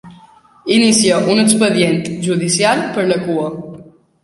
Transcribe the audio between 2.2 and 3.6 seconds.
judicial per la cua.